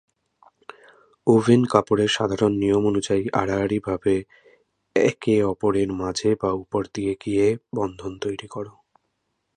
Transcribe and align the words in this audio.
Oven 1.27 1.61
কাপড়ে 1.65 2.05
সাধারণ 2.07 2.51
নিয়ম 2.55 2.83
অনুযায়ী 2.85 3.23
আড়াআড়িভাবে 3.41 4.15
একে 4.95 5.35
অপরের 5.43 5.89
মাঝে 5.93 6.29
বা 6.35 6.49
উপর 6.55 6.81
দিয়ে 6.95 7.13
গিয়ে 7.23 7.45
বন্ধন 7.75 8.11
তৈরি 8.23 8.47
কর। 8.47 8.65